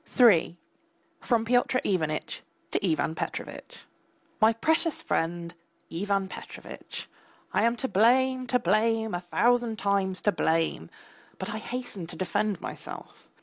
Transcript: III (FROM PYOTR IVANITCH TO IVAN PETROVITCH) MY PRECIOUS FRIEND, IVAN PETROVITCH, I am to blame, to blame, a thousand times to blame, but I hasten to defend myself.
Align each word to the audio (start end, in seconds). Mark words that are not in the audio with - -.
III 0.19 0.57
(FROM 1.19 1.45
PYOTR 1.45 1.79
IVANITCH 1.85 2.41
TO 2.71 2.83
IVAN 2.83 3.13
PETROVITCH) 3.13 3.81
MY 4.41 4.53
PRECIOUS 4.53 5.03
FRIEND, 5.03 5.53
IVAN 5.91 6.27
PETROVITCH, 6.27 7.07
I 7.53 7.61
am 7.61 7.75
to 7.77 7.87
blame, 7.87 8.47
to 8.47 8.57
blame, 8.57 9.13
a 9.13 9.21
thousand 9.21 9.77
times 9.77 10.23
to 10.23 10.31
blame, 10.31 10.89
but 11.37 11.51
I 11.51 11.59
hasten 11.59 12.07
to 12.07 12.15
defend 12.15 12.59
myself. 12.59 13.29